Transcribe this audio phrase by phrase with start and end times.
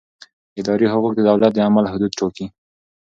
[0.59, 2.45] اداري حقوق د دولت د عمل حدود ټاکي.